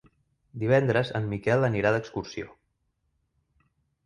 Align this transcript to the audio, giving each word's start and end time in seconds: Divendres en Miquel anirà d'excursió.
Divendres 0.63 1.11
en 1.19 1.27
Miquel 1.33 1.67
anirà 1.69 1.93
d'excursió. 1.97 2.49